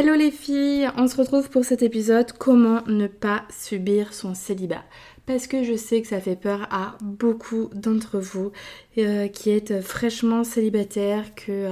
[0.00, 4.84] Hello les filles, on se retrouve pour cet épisode Comment ne pas subir son célibat?
[5.26, 8.52] Parce que je sais que ça fait peur à beaucoup d'entre vous
[8.98, 11.66] euh, qui êtes fraîchement célibataires, que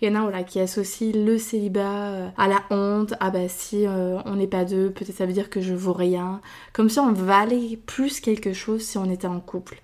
[0.00, 3.14] il euh, y en a voilà, qui associent le célibat euh, à la honte.
[3.18, 6.40] Ah bah si on n'est pas deux, peut-être ça veut dire que je vaux rien.
[6.72, 9.82] Comme si on valait plus quelque chose si on était en couple.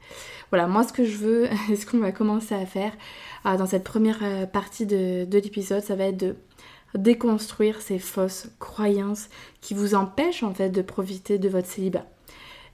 [0.53, 2.93] Voilà, moi ce que je veux, et ce qu'on va commencer à faire
[3.45, 6.37] dans cette première partie de, de l'épisode, ça va être de
[6.95, 9.29] déconstruire ces fausses croyances
[9.61, 12.07] qui vous empêchent en fait de profiter de votre célibat.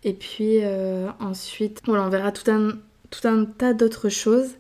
[0.05, 2.73] Et puis euh, ensuite, on verra tout un,
[3.11, 4.51] tout un tas d'autres choses.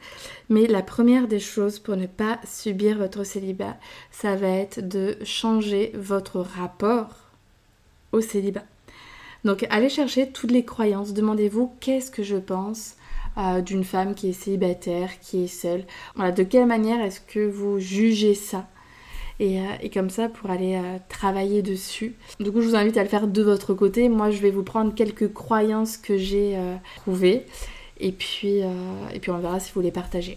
[0.48, 3.77] Mais la première des choses pour ne pas subir votre célibat,
[4.11, 7.11] ça va être de changer votre rapport
[8.12, 8.64] au célibat.
[9.44, 12.96] Donc allez chercher toutes les croyances, demandez-vous qu'est-ce que je pense
[13.36, 15.84] euh, d'une femme qui est célibataire, qui est seule?
[16.14, 18.66] Voilà, de quelle manière est-ce que vous jugez ça?
[19.40, 22.14] Euh, et, comme ça pour aller euh, travailler dessus.
[22.38, 24.08] Du coup, je vous invite à le faire de votre côté.
[24.08, 27.44] Moi, je vais vous prendre quelques croyances que j'ai euh, trouvées
[27.98, 28.58] et puis,
[29.12, 30.36] et puis on verra si vous les partagez.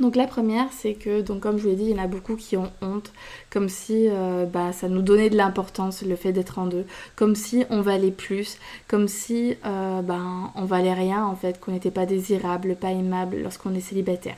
[0.00, 2.06] Donc la première, c'est que, donc comme je vous l'ai dit, il y en a
[2.06, 3.10] beaucoup qui ont honte,
[3.48, 4.06] comme si
[4.52, 6.84] bah, ça nous donnait de l'importance le fait d'être en deux,
[7.16, 11.90] comme si on valait plus, comme si ben, on valait rien en fait, qu'on n'était
[11.90, 14.36] pas désirable, pas aimable lorsqu'on est célibataire.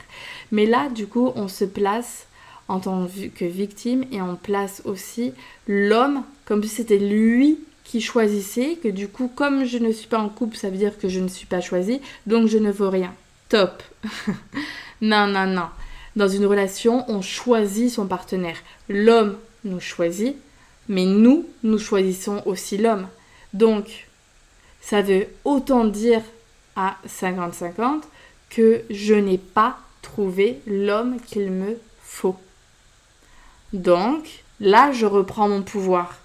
[0.51, 2.27] Mais là, du coup, on se place
[2.71, 3.05] en tant
[3.35, 5.33] que victime et on place aussi
[5.67, 10.19] l'homme comme si c'était lui qui choisissait, que du coup, comme je ne suis pas
[10.19, 12.89] en couple, ça veut dire que je ne suis pas choisie, donc je ne vaux
[12.89, 13.13] rien.
[13.49, 13.83] Top.
[15.01, 15.67] non, non, non.
[16.15, 18.55] Dans une relation, on choisit son partenaire.
[18.87, 20.37] L'homme nous choisit,
[20.87, 23.07] mais nous, nous choisissons aussi l'homme.
[23.53, 24.07] Donc,
[24.79, 26.21] ça veut autant dire
[26.77, 28.03] à 50-50
[28.49, 32.37] que je n'ai pas trouvé l'homme qu'il me faut.
[33.73, 36.19] Donc, là, je reprends mon pouvoir.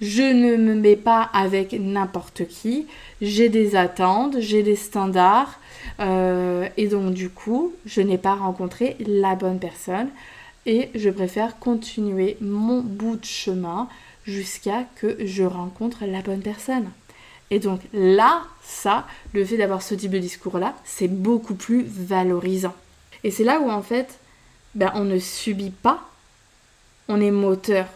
[0.00, 2.86] Je ne me mets pas avec n'importe qui.
[3.20, 5.58] J'ai des attentes, j'ai des standards.
[6.00, 10.08] Euh, et donc, du coup, je n'ai pas rencontré la bonne personne.
[10.64, 13.88] Et je préfère continuer mon bout de chemin
[14.24, 16.90] jusqu'à que je rencontre la bonne personne.
[17.50, 22.74] Et donc là, ça, le fait d'avoir ce type de discours-là, c'est beaucoup plus valorisant.
[23.24, 24.18] Et c'est là où en fait,
[24.74, 26.09] ben, on ne subit pas
[27.10, 27.86] on est moteur.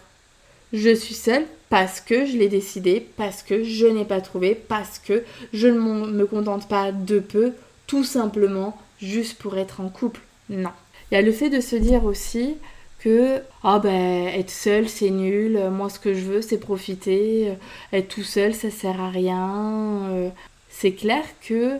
[0.73, 4.99] Je suis seule parce que je l'ai décidé, parce que je n'ai pas trouvé, parce
[4.99, 7.53] que je ne me contente pas de peu,
[7.87, 10.21] tout simplement juste pour être en couple.
[10.49, 10.71] Non.
[11.09, 12.55] Il y a le fait de se dire aussi
[12.99, 17.53] que ah ben être seul c'est nul, moi ce que je veux c'est profiter,
[17.93, 20.09] être tout seul ça sert à rien.
[20.09, 20.29] Euh,
[20.69, 21.77] c'est clair que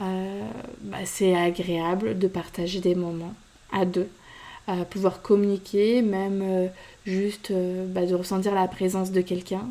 [0.00, 0.42] euh,
[0.82, 3.34] bah, c'est agréable de partager des moments
[3.70, 4.08] à deux
[4.66, 6.66] à pouvoir communiquer, même euh,
[7.06, 9.66] juste euh, bah, de ressentir la présence de quelqu'un.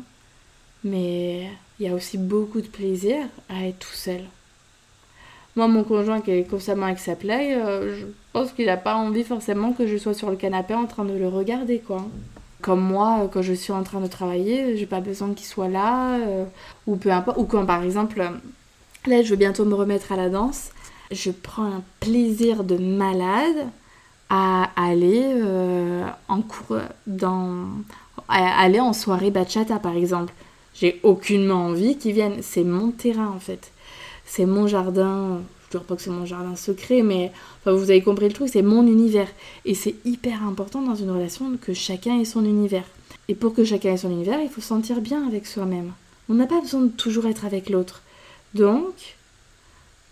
[0.84, 1.48] Mais
[1.78, 4.22] il y a aussi beaucoup de plaisir à être tout seul.
[5.54, 8.94] Moi, mon conjoint qui est constamment avec sa play, euh, je pense qu'il n'a pas
[8.96, 12.04] envie forcément que je sois sur le canapé en train de le regarder, quoi.
[12.62, 16.18] Comme moi, quand je suis en train de travailler, j'ai pas besoin qu'il soit là,
[16.86, 17.36] ou peu importe.
[17.38, 18.22] Ou quand, par exemple,
[19.06, 20.70] là, je vais bientôt me remettre à la danse,
[21.10, 23.66] je prends un plaisir de malade
[24.34, 27.66] à aller euh, en cours dans
[28.28, 30.32] aller en soirée bachata par exemple.
[30.74, 32.40] J'ai aucunement envie qu'ils viennent.
[32.40, 33.72] C'est mon terrain en fait.
[34.24, 35.42] C'est mon jardin.
[35.70, 37.30] Je ne pas que c'est mon jardin secret, mais
[37.66, 39.28] vous avez compris le truc, c'est mon univers.
[39.66, 42.84] Et c'est hyper important dans une relation que chacun ait son univers.
[43.28, 45.92] Et pour que chacun ait son univers, il faut se sentir bien avec soi-même.
[46.30, 48.02] On n'a pas besoin de toujours être avec l'autre.
[48.54, 49.16] Donc,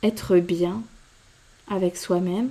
[0.03, 0.83] être bien
[1.69, 2.51] avec soi-même,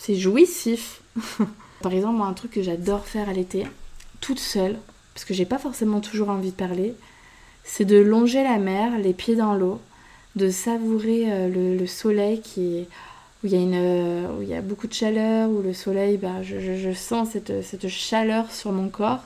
[0.00, 1.02] c'est jouissif.
[1.82, 3.66] Par exemple, moi, un truc que j'adore faire à l'été,
[4.20, 4.76] toute seule,
[5.14, 6.94] parce que j'ai pas forcément toujours envie de parler,
[7.64, 9.80] c'est de longer la mer, les pieds dans l'eau,
[10.36, 12.86] de savourer euh, le, soleil qui
[13.42, 15.74] où il y a une euh, où il y a beaucoup de chaleur, où le
[15.74, 19.24] soleil, bah, je, sens cette, chaleur sur mon corps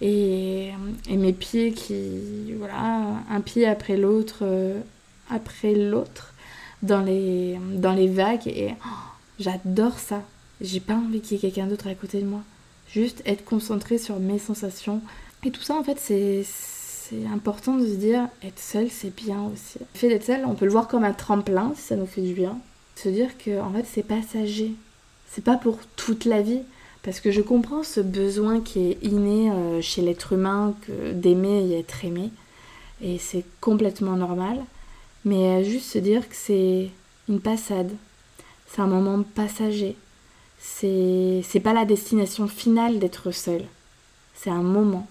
[0.00, 0.70] et,
[1.10, 4.80] mes pieds qui voilà un pied après l'autre euh,
[5.28, 6.34] après l'autre
[6.82, 9.07] dans les dans les vagues et oh,
[9.38, 10.22] J'adore ça.
[10.60, 12.42] J'ai pas envie qu'il y ait quelqu'un d'autre à côté de moi.
[12.90, 15.00] Juste être concentré sur mes sensations.
[15.44, 16.44] Et tout ça, en fait, c'est
[17.32, 19.78] important de se dire être seul c'est bien aussi.
[19.78, 22.22] Le fait d'être seul, on peut le voir comme un tremplin si ça nous fait
[22.22, 22.58] du bien.
[22.96, 24.72] Se dire que en fait c'est passager.
[25.30, 26.62] C'est pas pour toute la vie.
[27.02, 30.74] Parce que je comprends ce besoin qui est inné euh, chez l'être humain
[31.14, 32.30] d'aimer et être aimé.
[33.00, 34.58] Et c'est complètement normal.
[35.24, 36.90] Mais juste se dire que c'est
[37.28, 37.92] une passade.
[38.68, 39.96] C'est un moment passager.
[40.58, 43.64] C'est pas la destination finale d'être seul.
[44.34, 45.08] C'est un moment.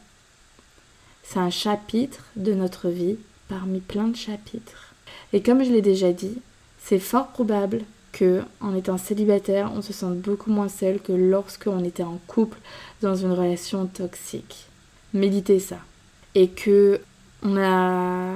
[1.23, 3.17] C'est un chapitre de notre vie
[3.49, 4.93] parmi plein de chapitres.
[5.33, 6.37] Et comme je l'ai déjà dit,
[6.79, 7.81] c'est fort probable
[8.13, 12.57] que en étant célibataire, on se sente beaucoup moins seul que lorsqu'on était en couple
[13.01, 14.67] dans une relation toxique.
[15.13, 15.79] Méditez ça.
[16.35, 17.01] Et que
[17.43, 18.33] on a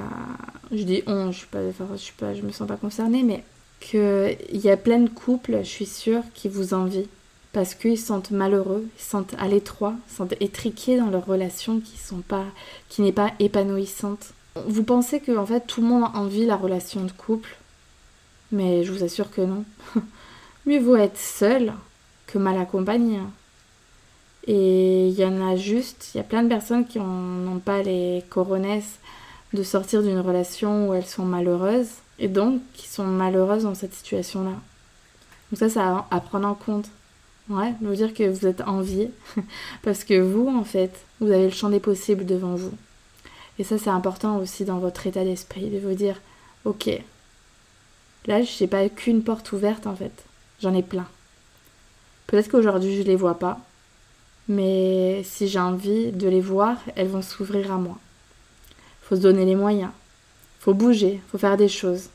[0.70, 3.44] je dis on, je suis pas je suis pas je me sens pas concernée mais
[3.82, 7.08] qu'il y a plein de couples, je suis sûre, qui vous envient
[7.52, 11.10] parce qu'ils se sentent malheureux, ils se sentent à l'étroit, ils se sentent étriqués dans
[11.10, 12.46] leur relation qui sont pas,
[12.88, 14.32] qui n'est pas épanouissante.
[14.66, 17.56] Vous pensez que en fait tout le monde envie la relation de couple,
[18.50, 19.64] mais je vous assure que non.
[20.66, 21.72] Mieux vaut être seul
[22.26, 23.18] que mal accompagné.
[24.46, 27.82] Et il y en a juste, il y a plein de personnes qui n'ont pas
[27.82, 28.98] les coronesses
[29.52, 33.94] de sortir d'une relation où elles sont malheureuses et donc qui sont malheureuses dans cette
[33.94, 34.54] situation-là.
[35.50, 36.88] Donc ça, ça à prendre en compte.
[37.48, 39.10] Ouais, vous dire que vous êtes envié
[39.82, 42.72] parce que vous, en fait, vous avez le champ des possibles devant vous.
[43.58, 46.20] Et ça, c'est important aussi dans votre état d'esprit, de vous dire,
[46.64, 46.88] ok,
[48.26, 50.24] là, je n'ai pas qu'une porte ouverte, en fait.
[50.62, 51.06] J'en ai plein.
[52.26, 53.60] Peut-être qu'aujourd'hui, je ne les vois pas,
[54.48, 57.98] mais si j'ai envie de les voir, elles vont s'ouvrir à moi.
[59.12, 59.90] Faut se donner les moyens.
[60.58, 62.08] Faut bouger, faut faire des choses.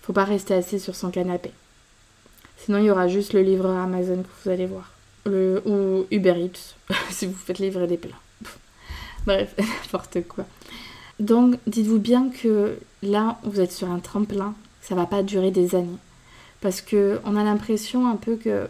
[0.00, 1.52] Faut pas rester assis sur son canapé.
[2.56, 4.90] Sinon, il y aura juste le livreur Amazon que vous allez voir.
[5.26, 6.76] Ou Uber Eats,
[7.10, 8.16] si vous faites livrer des plats.
[9.26, 10.46] Bref, n'importe quoi.
[11.20, 14.54] Donc, dites-vous bien que là, vous êtes sur un tremplin.
[14.80, 15.98] Ça va pas durer des années.
[16.62, 18.66] Parce que on a l'impression un peu que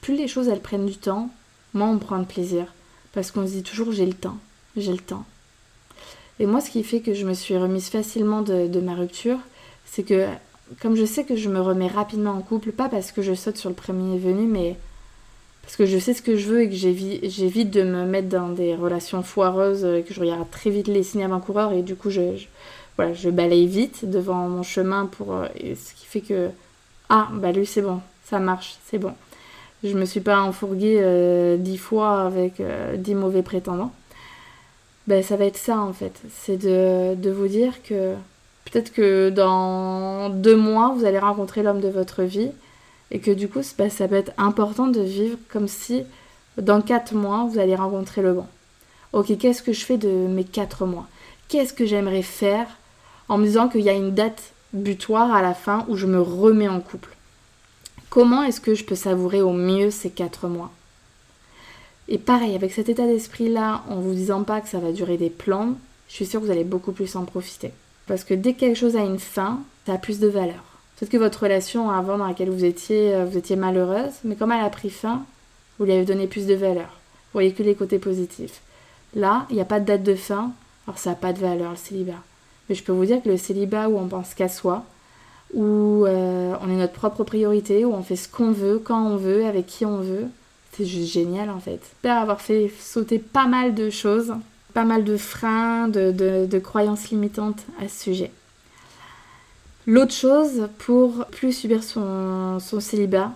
[0.00, 1.30] plus les choses elles prennent du temps,
[1.74, 2.66] moins on prend de plaisir.
[3.12, 4.38] Parce qu'on se dit toujours j'ai le temps,
[4.76, 5.24] j'ai le temps.
[6.42, 9.38] Et moi, ce qui fait que je me suis remise facilement de, ma rupture,
[9.84, 10.26] c'est que
[10.80, 13.56] comme je sais que je me remets rapidement en couple, pas parce que je saute
[13.56, 14.76] sur le premier venu, mais
[15.62, 18.48] parce que je sais ce que je veux et que j'évite de me mettre dans
[18.48, 23.30] des relations foireuses que je regarde très vite les signes avant-coureurs et du coup je
[23.30, 26.50] balaye vite devant mon chemin pour euh, ce qui fait que
[27.08, 29.14] ah bah lui c'est bon, ça marche, c'est bon.
[29.84, 33.92] Je me suis pas enfourguée euh, dix fois avec euh, dix mauvais prétendants.
[35.06, 38.14] Ben ça va être ça en fait, c'est de, vous dire que
[38.64, 42.50] Peut-être que dans deux mois, vous allez rencontrer l'homme de votre vie
[43.10, 46.04] et que du coup, ça peut être important de vivre comme si
[46.56, 48.46] dans quatre mois, vous allez rencontrer le bon.
[49.12, 51.06] Ok, qu'est-ce que je fais de mes quatre mois?
[51.48, 52.66] Qu'est-ce que j'aimerais faire
[53.28, 56.20] en me disant qu'il y a une date butoir à la fin où je me
[56.20, 57.14] remets en couple?
[58.08, 60.70] Comment est-ce que je peux savourer au mieux ces quatre mois?
[62.12, 65.30] Et pareil, avec cet état d'esprit-là, en vous disant pas que ça va durer des
[65.30, 65.76] plans,
[66.08, 67.70] je suis sûre que vous allez beaucoup plus en profiter.
[68.06, 70.62] Parce que dès que quelque chose a une fin, ça a plus de valeur.
[70.94, 74.52] Peut-être que votre relation avant dans laquelle vous étiez, euh, vous étiez malheureuse, mais comme
[74.52, 75.22] elle a pris fin,
[75.78, 76.84] vous lui avez donné plus de valeur.
[76.84, 78.60] Vous voyez que les côtés positifs.
[79.14, 80.52] Là, il n'y a pas de date de fin,
[80.86, 82.20] alors ça n'a pas de valeur le célibat.
[82.68, 84.84] Mais je peux vous dire que le célibat où on pense qu'à soi,
[85.54, 89.16] où euh, on est notre propre priorité, où on fait ce qu'on veut, quand on
[89.16, 90.26] veut, avec qui on veut,
[90.72, 91.80] c'est juste génial en fait.
[91.82, 94.32] J'espère avoir fait sauter pas mal de choses
[94.72, 98.30] pas mal de freins, de, croyances limitantes à ce sujet.
[99.86, 103.32] L'autre chose, pour plus subir son, célibat,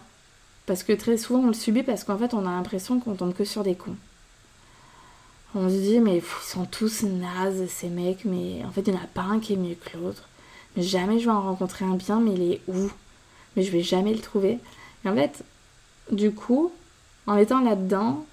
[0.67, 3.35] parce que très souvent on le subit parce qu'en fait on a l'impression qu'on tombe
[3.35, 3.97] que sur des cons.
[5.55, 8.99] On se dit mais ils sont tous nazes ces mecs, mais en fait il n'y
[8.99, 10.29] en a pas un qui est mieux que l'autre.
[10.77, 12.91] Mais jamais je vais en rencontrer un bien, mais il est où?
[13.55, 14.59] Mais je vais jamais le trouver.
[15.05, 15.45] Et en fait,
[16.11, 16.73] du coup,
[17.27, 18.25] en étant là-dedans,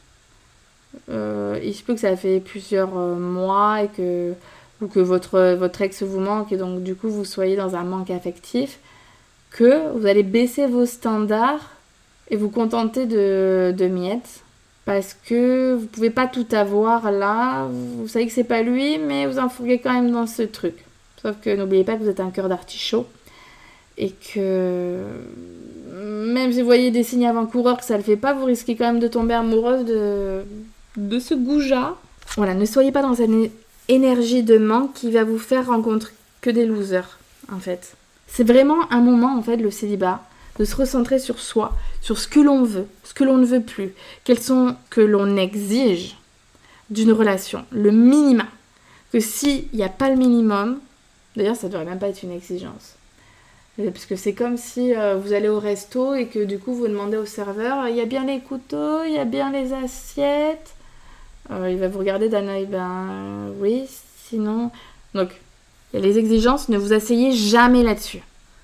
[1.09, 4.33] euh, il se peut que ça fait plusieurs euh, mois et que,
[4.81, 8.11] ou que votre, ex vous manque et donc du coup vous soyez dans un manque
[8.11, 8.79] affectif,
[9.51, 11.71] que vous allez baisser vos standards
[12.29, 14.41] et vous contenter de, miettes
[14.85, 19.25] parce que vous pouvez pas tout avoir là, vous savez que c'est pas lui, mais
[19.25, 20.75] vous en fourguez quand même dans ce truc.
[21.21, 23.07] Sauf que n'oubliez pas que vous êtes un cœur d'artichaut
[23.97, 25.03] et que
[25.93, 28.85] même si vous voyez des signes avant-coureurs que ça le fait pas, vous risquez quand
[28.85, 30.43] même de tomber amoureuse de,
[30.97, 31.95] de ce goujat.
[32.35, 33.49] Voilà, ne soyez pas dans une
[33.89, 37.19] énergie de manque qui va vous faire rencontrer que des losers,
[37.51, 37.95] en fait.
[38.27, 40.21] C'est vraiment un moment, en fait, le célibat,
[40.59, 43.61] de se recentrer sur soi, sur ce que l'on veut, ce que l'on ne veut
[43.61, 46.17] plus, quels sont que l'on exige
[46.89, 48.47] d'une relation, le minimum.
[49.11, 50.79] Que s'il n'y a pas le minimum,
[51.35, 52.95] d'ailleurs ça ne devrait même pas être une exigence.
[53.79, 56.75] Euh, parce que c'est comme si euh, vous allez au resto et que du coup
[56.75, 59.73] vous demandez au serveur, il y a bien les couteaux, il y a bien les
[59.73, 60.75] assiettes.
[61.51, 63.85] Euh, il va vous regarder d'un œil, ben oui,
[64.27, 64.71] sinon...
[65.13, 65.29] Donc,
[65.93, 68.21] il y a les exigences, ne vous asseyez jamais là-dessus.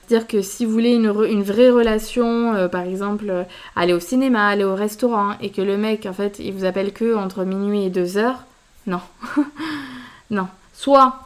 [0.07, 4.63] C'est-à-dire que si vous voulez une, une vraie relation, par exemple, aller au cinéma, aller
[4.63, 7.91] au restaurant, et que le mec, en fait, il vous appelle que entre minuit et
[7.91, 8.45] deux heures,
[8.87, 9.01] non.
[10.31, 10.47] non.
[10.73, 11.19] Soit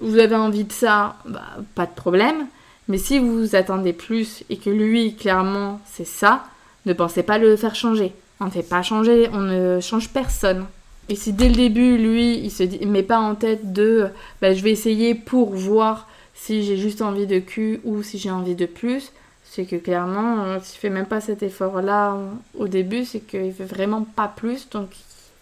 [0.00, 1.42] vous avez envie de ça, bah,
[1.74, 2.46] pas de problème.
[2.88, 6.44] Mais si vous attendez plus et que lui, clairement, c'est ça,
[6.86, 8.12] ne pensez pas le faire changer.
[8.40, 10.66] On ne fait pas changer, on ne change personne.
[11.08, 14.08] Et si dès le début, lui, il se dit, met pas en tête de
[14.40, 18.30] bah, je vais essayer pour voir si j'ai juste envie de cul ou si j'ai
[18.30, 19.12] envie de plus,
[19.44, 22.16] c'est que clairement, euh, s'il fait même pas cet effort-là
[22.58, 24.68] au début, c'est qu'il fait vraiment pas plus.
[24.70, 24.88] Donc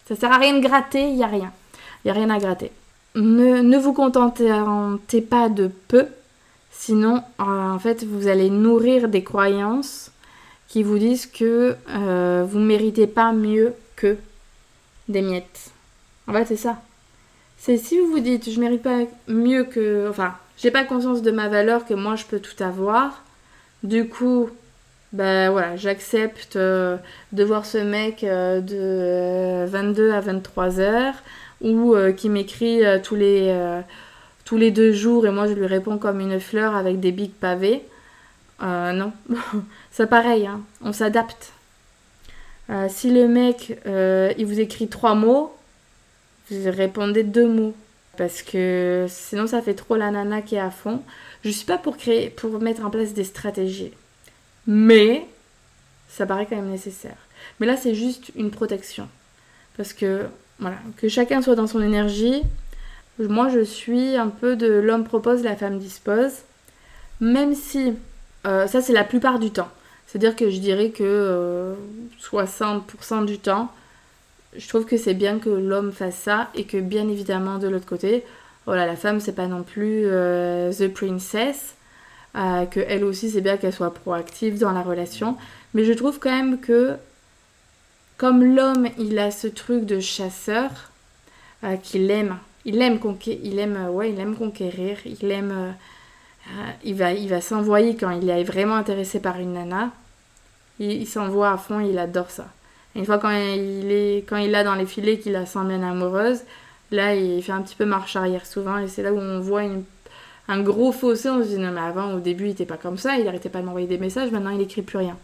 [0.07, 1.51] ça sert à rien de gratter, il n'y a rien.
[2.03, 2.71] Il n'y a rien à gratter.
[3.15, 4.51] Ne, ne vous contentez
[5.21, 6.07] pas de peu,
[6.71, 10.09] Sinon, euh, en fait, vous allez nourrir des croyances
[10.67, 14.17] qui vous disent que euh, vous ne méritez pas mieux que
[15.09, 15.71] des miettes.
[16.27, 16.81] En fait, c'est ça.
[17.57, 20.07] C'est si vous vous dites je mérite pas mieux que.
[20.09, 23.23] Enfin, j'ai pas conscience de ma valeur que moi je peux tout avoir.
[23.83, 24.49] Du coup,
[25.13, 26.97] ben voilà, j'accepte euh,
[27.33, 31.15] de voir ce mec de 22 à 23 heures
[31.59, 33.83] ou qui m'écrit tous les
[34.51, 37.31] tous les deux jours et moi je lui réponds comme une fleur avec des bigs
[37.31, 37.83] pavés.
[38.61, 39.13] Euh, non,
[39.91, 40.59] c'est pareil, hein.
[40.81, 41.53] on s'adapte.
[42.69, 45.55] Euh, si le mec euh, il vous écrit trois mots,
[46.49, 47.73] vous répondez deux mots
[48.17, 51.01] parce que sinon ça fait trop la nana qui est à fond.
[51.45, 53.93] Je suis pas pour créer, pour mettre en place des stratégies,
[54.67, 55.25] mais
[56.09, 57.15] ça paraît quand même nécessaire.
[57.61, 59.07] Mais là c'est juste une protection
[59.77, 60.25] parce que
[60.59, 62.41] voilà, que chacun soit dans son énergie,
[63.19, 66.31] moi, je suis un peu de l'homme propose, la femme dispose.
[67.19, 67.93] Même si,
[68.47, 69.69] euh, ça c'est la plupart du temps.
[70.07, 71.75] C'est-à-dire que je dirais que
[72.19, 72.81] 60%
[73.21, 73.71] euh, du temps,
[74.57, 77.85] je trouve que c'est bien que l'homme fasse ça et que bien évidemment de l'autre
[77.85, 78.25] côté,
[78.65, 81.75] voilà, la femme c'est pas non plus euh, the princess,
[82.33, 85.37] que elle aussi c'est bien qu'elle soit proactive dans la relation,
[85.73, 86.95] mais je trouve quand même que
[88.17, 90.69] comme l'homme il a ce truc de chasseur
[91.83, 95.71] qu'il aime il aime, il aime, euh, ouais, il aime conquérir, il aime, euh,
[96.49, 99.91] euh, il va, il va s'envoyer quand il est vraiment intéressé par une nana.
[100.79, 102.47] Il, s'envoie à fond, il adore ça.
[102.95, 106.41] une fois quand il est, quand il a dans les filets qu'il la bien amoureuse,
[106.91, 109.61] là il fait un petit peu marche arrière souvent et c'est là où on voit
[110.47, 111.29] un gros fossé.
[111.29, 113.49] On se dit non mais avant au début il était pas comme ça, il arrêtait
[113.49, 115.17] pas de m'envoyer des messages, maintenant il écrit plus rien.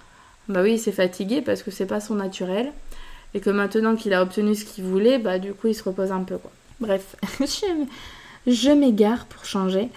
[0.48, 2.72] Bah oui, il s'est fatigué parce que c'est pas son naturel
[3.34, 6.12] et que maintenant qu'il a obtenu ce qu'il voulait, bah du coup il se repose
[6.12, 6.52] un peu quoi.
[6.80, 7.16] Bref,
[8.48, 9.90] je, m'égare pour changer.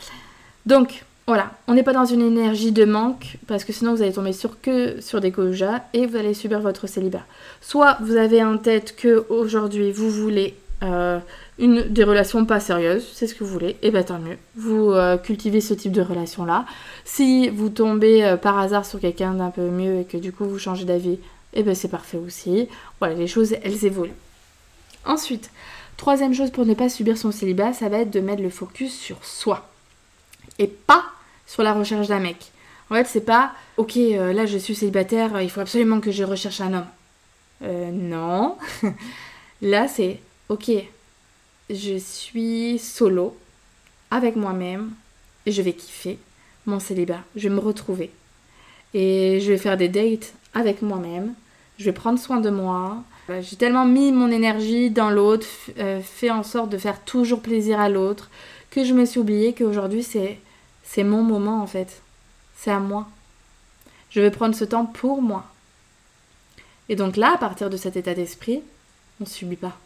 [0.66, 4.12] Donc, voilà, on n'est pas dans une énergie de manque parce que sinon vous allez
[4.12, 7.25] tomber sur que sur des gojas et vous allez subir votre célibat.
[7.60, 11.20] Soit vous avez en tête que aujourd'hui vous voulez euh,
[11.58, 14.38] des relations pas sérieuses, c'est ce que vous voulez, et bien tant mieux.
[14.56, 16.64] Vous euh, cultivez ce type de relation là.
[17.04, 20.46] Si vous tombez euh, par hasard sur quelqu'un d'un peu mieux et que du coup
[20.46, 21.18] vous changez d'avis,
[21.52, 22.66] et bien c'est parfait aussi.
[22.99, 24.10] Voilà, les choses elles évoluent.
[25.04, 25.50] Ensuite,
[26.00, 28.99] Troisième chose pour ne pas subir son célibat, ça va être de mettre le focus
[28.99, 29.69] sur soi.
[30.59, 31.04] Et pas
[31.47, 32.52] sur la recherche d'un mec.
[32.88, 36.25] En fait, c'est pas, ok, euh, là je suis célibataire, il faut absolument que je
[36.25, 36.87] recherche un homme.
[37.64, 38.57] Euh, non.
[39.61, 40.71] là, c'est, ok,
[41.69, 43.37] je suis solo,
[44.11, 44.92] avec moi-même,
[45.45, 46.19] et je vais kiffer
[46.64, 47.21] mon célibat.
[47.37, 48.11] Je vais me retrouver.
[48.95, 51.35] Et je vais faire des dates avec moi-même.
[51.76, 53.04] Je vais prendre soin de moi.
[53.30, 55.46] Bah, j'ai tellement mis mon énergie dans l'autre,
[55.78, 58.28] euh, fait en sorte de faire toujours plaisir à l'autre,
[58.72, 60.40] que je me suis oubliée qu'aujourd'hui c'est,
[60.82, 62.02] c'est mon moment en fait.
[62.56, 63.06] C'est à moi.
[64.10, 65.44] Je vais prendre ce temps pour moi.
[66.88, 68.62] Et donc là, à partir de cet état d'esprit,
[69.20, 69.78] on ne subit pas.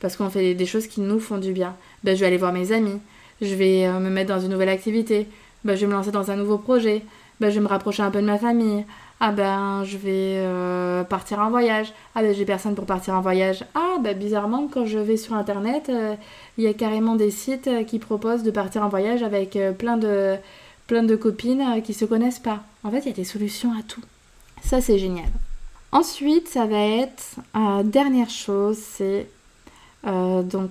[0.00, 1.76] Parce qu'on fait des choses qui nous font du bien.
[2.02, 2.98] Ben, je vais aller voir mes amis.
[3.40, 5.28] Je vais euh, me mettre dans une nouvelle activité.
[5.64, 7.02] Ben, je vais me lancer dans un nouveau projet.
[7.38, 8.84] Ben, je vais me rapprocher un peu de ma famille.
[9.18, 11.92] Ah ben je vais euh, partir en voyage.
[12.14, 13.64] Ah ben j'ai personne pour partir en voyage.
[13.74, 16.14] Ah ben bizarrement quand je vais sur internet, euh,
[16.58, 19.96] il y a carrément des sites euh, qui proposent de partir en voyage avec plein
[19.96, 20.36] de
[20.86, 22.60] plein de copines qui se connaissent pas.
[22.84, 24.02] En fait, il y a des solutions à tout.
[24.62, 25.30] Ça c'est génial.
[25.92, 27.36] Ensuite, ça va être
[27.84, 29.28] dernière chose, c'est
[30.04, 30.70] donc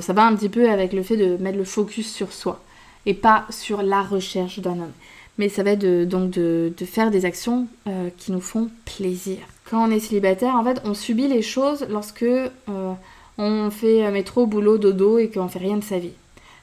[0.00, 2.60] ça va un petit peu avec le fait de mettre le focus sur soi
[3.06, 4.92] et pas sur la recherche d'un homme.
[5.38, 9.38] Mais ça va être donc de, faire des actions euh, qui nous font plaisir.
[9.68, 12.92] Quand on est célibataire, en fait, on subit les choses lorsque euh,
[13.38, 16.12] on fait métro, boulot, dodo et qu'on fait rien de sa vie.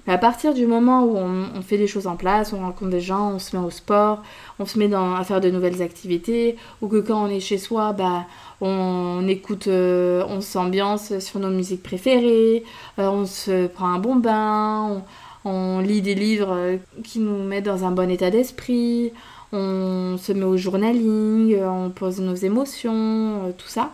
[0.05, 2.99] Mais à partir du moment où on, fait des choses en place, on rencontre des
[2.99, 4.21] gens, on se met au sport,
[4.59, 7.57] on se met dans, à faire de nouvelles activités, ou que quand on est chez
[7.57, 8.25] soi, bah,
[8.59, 12.65] on, écoute, euh, on s'ambiance sur nos musiques préférées,
[12.97, 15.01] on se prend un bon bain, on
[15.45, 19.11] lit des livres euh, qui nous mettent dans un bon état d'esprit,
[19.51, 23.91] on se met au journaling, euh, on pose nos émotions, euh, tout ça.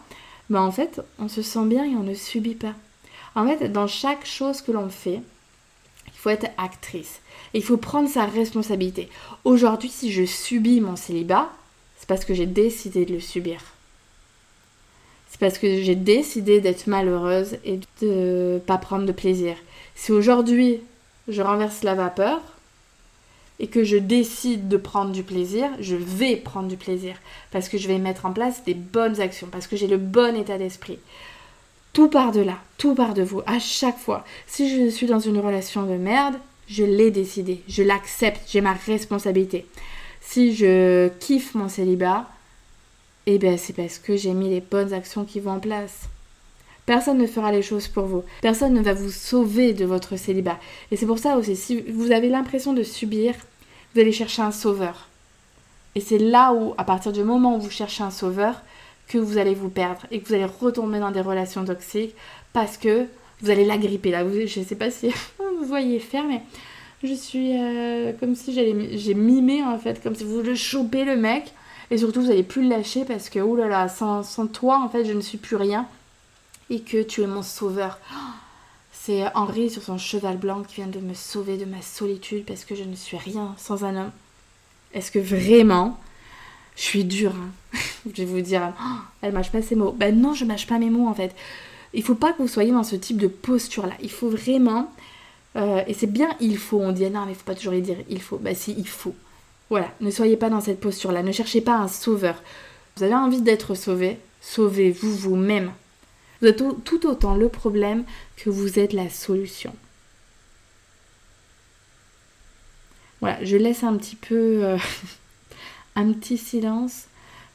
[0.50, 2.74] Mais en fait, on se sent bien et on ne subit pas.
[3.36, 5.22] En fait, dans chaque chose que l'on fait,
[6.08, 7.20] il faut être actrice.
[7.54, 9.10] Il faut prendre sa responsabilité.
[9.44, 11.50] Aujourd'hui, si je subis mon célibat,
[11.98, 13.60] c'est parce que j'ai décidé de le subir.
[15.30, 18.08] C'est parce que j'ai décidé d'être malheureuse et de
[18.56, 19.56] ne pas prendre de plaisir.
[19.96, 20.80] Si aujourd'hui
[21.30, 22.42] je renverse la vapeur
[23.60, 27.16] et que je décide de prendre du plaisir, je vais prendre du plaisir
[27.52, 30.36] parce que je vais mettre en place des bonnes actions, parce que j'ai le bon
[30.36, 31.00] état d'esprit.
[31.92, 34.24] Tout part de là, tout part de vous, à chaque fois.
[34.48, 36.36] Si je suis dans une relation de merde,
[36.68, 39.66] je l'ai décidé, je l'accepte, j'ai ma responsabilité.
[40.22, 42.28] Si je kiffe mon célibat,
[43.26, 46.08] eh bien c'est parce que j'ai mis les bonnes actions qui vont en place.
[46.90, 48.24] Personne ne fera les choses pour vous.
[48.42, 50.58] Personne ne va vous sauver de votre célibat.
[50.90, 53.36] Et c'est pour ça aussi, si vous avez l'impression de subir,
[53.94, 55.08] vous allez chercher un sauveur.
[55.94, 58.64] Et c'est là où, à partir du moment où vous cherchez un sauveur,
[59.08, 62.16] que vous allez vous perdre et que vous allez retomber dans des relations toxiques
[62.54, 63.06] parce que
[63.44, 64.10] vous allez l'agripper.
[64.10, 66.42] Là, je ne sais pas si vous voyez faire, mais
[67.04, 71.18] je suis euh, comme si j'ai mimé en fait, comme si vous le chopez le
[71.18, 71.54] mec
[71.92, 75.06] et surtout vous n'allez plus le lâcher parce que, oulala, sans, sans toi en fait,
[75.06, 75.88] je ne suis plus rien
[76.70, 78.00] et que tu es mon sauveur.
[78.92, 82.66] C'est Henri sur son cheval blanc qui vient de me sauver de ma solitude parce
[82.66, 84.12] que je ne suis rien sans un homme.
[84.94, 86.00] Est-ce que vraiment
[86.76, 89.92] je suis dure hein Je vais vous dire, oh, elle mâche pas ses mots.
[89.92, 91.36] Ben non, je mâche pas mes mots en fait.
[91.94, 93.94] Il faut pas que vous soyez dans ce type de posture là.
[94.02, 94.92] Il faut vraiment,
[95.56, 96.80] euh, et c'est bien il faut.
[96.80, 98.38] On dit non mais il faut pas toujours les dire il faut.
[98.38, 99.16] Bah si il faut.
[99.70, 101.24] Voilà, ne soyez pas dans cette posture là.
[101.24, 102.42] Ne cherchez pas un sauveur.
[102.96, 105.72] Vous avez envie d'être sauvé, sauvez-vous vous-même.
[106.42, 108.04] Vous êtes tout autant le problème
[108.38, 109.74] que vous êtes la solution.
[113.20, 114.78] Voilà, je laisse un petit peu euh,
[115.96, 117.08] un petit silence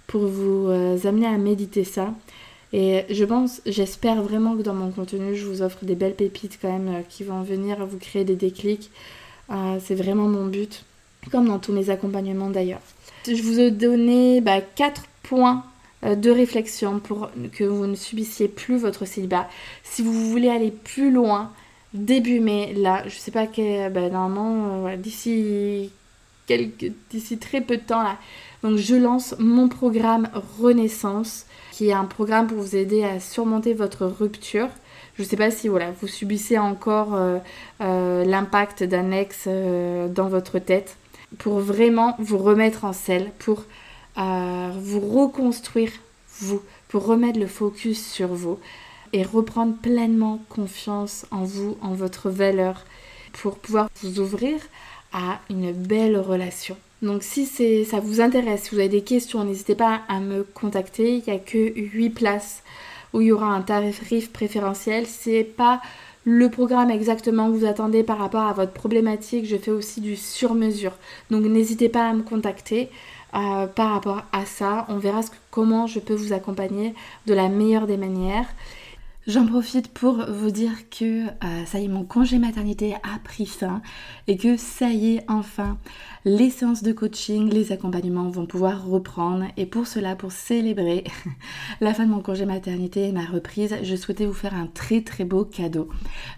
[0.06, 2.12] pour vous euh, amener à méditer ça.
[2.74, 6.58] Et je pense, j'espère vraiment que dans mon contenu, je vous offre des belles pépites
[6.60, 8.90] quand même euh, qui vont venir vous créer des déclics.
[9.80, 10.84] c'est vraiment mon but,
[11.30, 12.82] comme dans tous mes accompagnements d'ailleurs.
[13.26, 15.73] Je vous ai donné bah, 4 points euh,
[16.04, 19.48] de réflexion pour que vous ne subissiez plus votre célibat.
[19.82, 21.52] Si vous voulez aller plus loin,
[21.94, 25.90] début mai, là, je sais pas quel, ben, normalement, euh, d'ici
[27.08, 28.18] d'ici très peu de temps là.
[28.62, 30.28] Donc je lance mon programme
[30.60, 34.68] Renaissance, qui est un programme pour vous aider à surmonter votre rupture.
[35.16, 40.58] Je ne sais pas si voilà, vous subissez encore euh, l'impact d'un ex dans votre
[40.58, 40.96] tête,
[41.38, 43.64] pour vraiment vous remettre en selle, pour
[44.16, 45.90] à vous reconstruire
[46.40, 48.58] vous, pour remettre le focus sur vous
[49.12, 52.84] et reprendre pleinement confiance en vous, en votre valeur,
[53.32, 54.60] pour pouvoir vous ouvrir
[55.12, 56.76] à une belle relation.
[57.02, 57.46] Donc si
[57.84, 61.16] ça vous intéresse, si vous avez des questions, n'hésitez pas à me contacter.
[61.16, 62.62] Il n'y a que 8 places
[63.12, 65.06] où il y aura un tarif préférentiel.
[65.06, 65.80] C'est pas
[66.24, 69.44] le programme exactement que vous attendez par rapport à votre problématique.
[69.44, 70.92] Je fais aussi du sur-mesure.
[71.30, 72.88] Donc n'hésitez pas à me contacter.
[73.34, 74.86] Euh, par rapport à ça.
[74.88, 75.20] On verra
[75.50, 76.94] comment je peux vous accompagner
[77.26, 78.46] de la meilleure des manières.
[79.26, 83.46] J'en profite pour vous dire que euh, ça y est, mon congé maternité a pris
[83.46, 83.80] fin
[84.26, 85.78] et que ça y est, enfin,
[86.26, 89.46] les séances de coaching, les accompagnements vont pouvoir reprendre.
[89.56, 91.04] Et pour cela, pour célébrer
[91.80, 95.00] la fin de mon congé maternité et ma reprise, je souhaitais vous faire un très
[95.00, 95.88] très beau cadeau.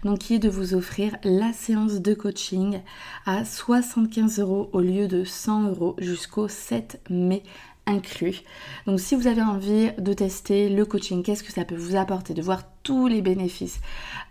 [0.05, 2.79] Donc, qui est de vous offrir la séance de coaching
[3.25, 7.43] à 75 euros au lieu de 100 euros jusqu'au 7 mai
[7.87, 8.43] inclus.
[8.85, 12.33] Donc si vous avez envie de tester le coaching, qu'est-ce que ça peut vous apporter,
[12.33, 13.79] de voir tous les bénéfices,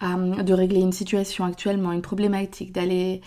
[0.03, 3.21] euh, de régler une situation actuellement, une problématique, d'aller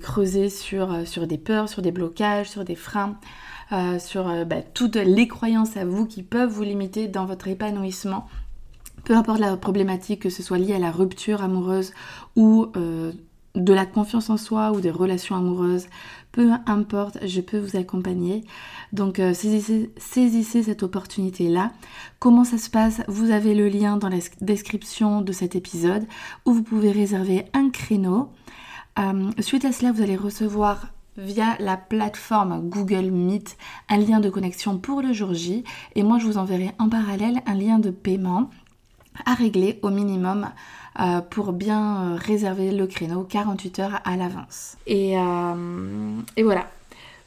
[0.00, 3.16] creuser sur, euh, sur des peurs, sur des blocages, sur des freins,
[3.72, 8.28] euh, sur bah, toutes les croyances à vous qui peuvent vous limiter dans votre épanouissement.
[9.04, 11.92] Peu importe la problématique, que ce soit lié à la rupture amoureuse
[12.36, 12.68] ou
[13.54, 15.86] de la confiance en soi ou des relations amoureuses,
[16.34, 18.42] peu importe, je peux vous accompagner.
[18.92, 21.70] Donc euh, saisissez, cette opportunité-là.
[22.18, 23.02] Comment ça se passe?
[23.06, 26.04] Vous avez le lien dans la description de cet épisode
[26.44, 28.32] où vous pouvez réserver un créneau.
[28.98, 33.56] Euh, suite à cela, vous allez recevoir via la plateforme Google Meet
[33.88, 35.62] un lien de connexion pour le jour J
[35.94, 38.50] et moi je vous enverrai en parallèle un lien de paiement
[39.24, 40.48] à régler au minimum
[41.00, 44.76] euh, pour bien euh, réserver le créneau 48 heures à l'avance.
[44.86, 46.68] Et, euh, et voilà.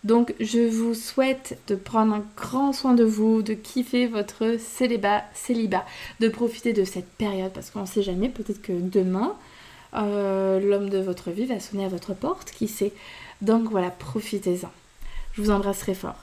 [0.03, 5.23] Donc je vous souhaite de prendre un grand soin de vous, de kiffer votre célibat,
[5.33, 5.85] célibat
[6.19, 9.33] de profiter de cette période parce qu'on ne sait jamais, peut-être que demain,
[9.93, 12.93] l'homme de votre vie va sonner à votre porte, qui sait.
[13.41, 14.71] Donc voilà, profitez-en.
[15.33, 16.15] Je vous embrasserai fort.